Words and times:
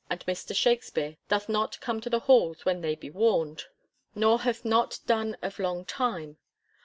and 0.09 0.25
Mr. 0.25 0.55
Shaxpere 0.55 1.17
dothe 1.29 1.47
not 1.47 1.79
come 1.79 2.01
to 2.01 2.09
the 2.09 2.21
halles 2.21 2.65
when 2.65 2.81
they 2.81 2.95
be 2.95 3.11
warned, 3.11 3.65
nor 4.15 4.39
bathe 4.39 4.65
not 4.65 4.97
done 5.05 5.37
of 5.43 5.59
long 5.59 5.85
tyme." 5.85 6.37